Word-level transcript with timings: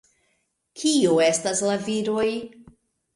Kiu 0.83 1.11
estas 1.25 1.61
la 1.65 1.75
viroj? 1.89 2.27